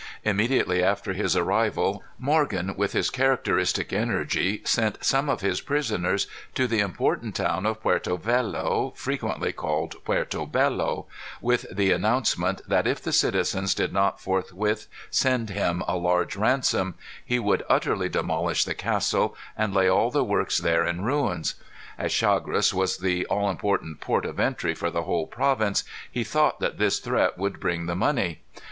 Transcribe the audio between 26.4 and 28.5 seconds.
that this threat would bring the money.